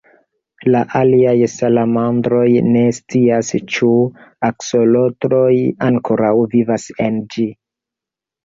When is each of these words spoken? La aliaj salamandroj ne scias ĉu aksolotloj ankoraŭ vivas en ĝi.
La 0.75 0.79
aliaj 0.99 1.33
salamandroj 1.55 2.47
ne 2.75 2.81
scias 2.99 3.51
ĉu 3.75 3.91
aksolotloj 4.49 5.53
ankoraŭ 5.91 6.33
vivas 6.57 6.89
en 7.09 7.25
ĝi. 7.37 7.51